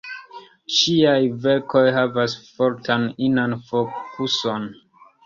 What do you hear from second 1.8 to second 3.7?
havas fortan inan